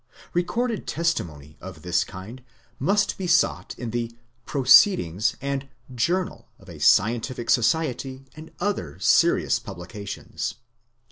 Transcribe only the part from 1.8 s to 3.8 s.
this kind must be sought